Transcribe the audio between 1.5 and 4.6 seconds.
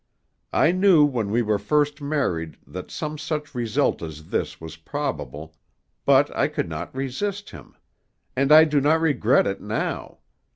first married that some such result as this